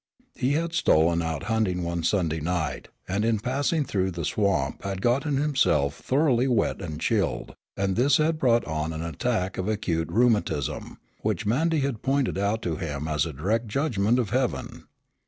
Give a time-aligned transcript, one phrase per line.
[0.33, 4.99] He had stolen out hunting one Sunday night and in passing through the swamp had
[4.99, 10.09] gotten himself thoroughly wet and chilled, and this had brought on an attack of acute
[10.11, 14.85] rheumatism, which Mandy had pointed out to him as a direct judgment of heaven.